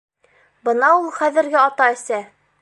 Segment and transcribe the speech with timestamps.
[0.69, 2.23] Бына ул хәҙерге ата-әсә!